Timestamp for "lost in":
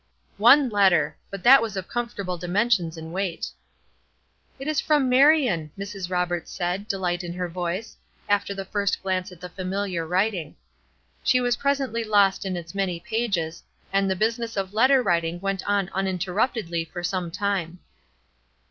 12.03-12.57